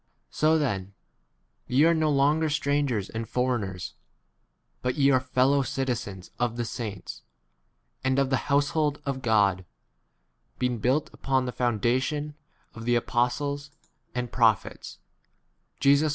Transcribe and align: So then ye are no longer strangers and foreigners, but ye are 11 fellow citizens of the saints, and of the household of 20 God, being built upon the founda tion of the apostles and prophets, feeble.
So 0.31 0.57
then 0.57 0.95
ye 1.67 1.83
are 1.83 1.93
no 1.93 2.09
longer 2.09 2.49
strangers 2.49 3.07
and 3.07 3.29
foreigners, 3.29 3.93
but 4.81 4.95
ye 4.95 5.11
are 5.11 5.19
11 5.21 5.27
fellow 5.27 5.61
citizens 5.61 6.31
of 6.39 6.57
the 6.57 6.65
saints, 6.65 7.21
and 8.03 8.17
of 8.17 8.31
the 8.31 8.49
household 8.49 8.95
of 9.05 9.17
20 9.21 9.21
God, 9.21 9.65
being 10.57 10.79
built 10.79 11.11
upon 11.13 11.45
the 11.45 11.51
founda 11.53 12.01
tion 12.01 12.33
of 12.73 12.85
the 12.85 12.95
apostles 12.95 13.69
and 14.15 14.31
prophets, 14.31 14.97
feeble. 15.79 16.09